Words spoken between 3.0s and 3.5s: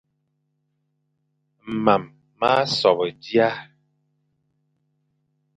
dia,